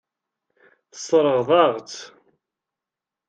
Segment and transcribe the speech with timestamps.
[0.91, 1.99] Tesseṛɣeḍ-aɣ-tt.